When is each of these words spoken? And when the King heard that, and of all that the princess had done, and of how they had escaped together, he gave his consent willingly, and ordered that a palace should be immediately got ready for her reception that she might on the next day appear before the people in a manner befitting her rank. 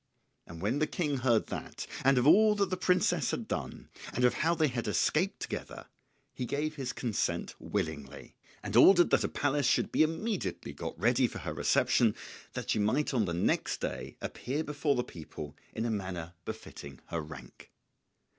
And 0.47 0.63
when 0.63 0.79
the 0.79 0.87
King 0.87 1.17
heard 1.17 1.45
that, 1.49 1.85
and 2.03 2.17
of 2.17 2.25
all 2.25 2.55
that 2.55 2.71
the 2.71 2.75
princess 2.75 3.29
had 3.29 3.47
done, 3.47 3.89
and 4.15 4.25
of 4.25 4.33
how 4.33 4.55
they 4.55 4.67
had 4.69 4.87
escaped 4.87 5.39
together, 5.39 5.89
he 6.33 6.47
gave 6.47 6.73
his 6.73 6.91
consent 6.91 7.53
willingly, 7.59 8.35
and 8.63 8.75
ordered 8.75 9.11
that 9.11 9.23
a 9.23 9.27
palace 9.29 9.67
should 9.67 9.91
be 9.91 10.01
immediately 10.01 10.73
got 10.73 10.99
ready 10.99 11.27
for 11.27 11.37
her 11.37 11.53
reception 11.53 12.15
that 12.53 12.71
she 12.71 12.79
might 12.79 13.13
on 13.13 13.25
the 13.25 13.33
next 13.35 13.79
day 13.79 14.17
appear 14.21 14.63
before 14.63 14.95
the 14.95 15.03
people 15.03 15.55
in 15.71 15.85
a 15.85 15.91
manner 15.91 16.33
befitting 16.45 16.99
her 17.09 17.21
rank. 17.21 17.71